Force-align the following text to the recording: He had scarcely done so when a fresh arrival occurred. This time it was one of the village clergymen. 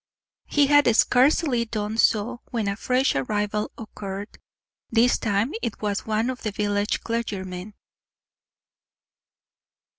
He 0.47 0.65
had 0.65 0.87
scarcely 0.95 1.63
done 1.65 1.99
so 1.99 2.41
when 2.49 2.67
a 2.67 2.75
fresh 2.75 3.13
arrival 3.15 3.69
occurred. 3.77 4.39
This 4.89 5.19
time 5.19 5.51
it 5.61 5.79
was 5.79 6.07
one 6.07 6.31
of 6.31 6.41
the 6.41 6.49
village 6.49 7.01
clergymen. 7.01 7.75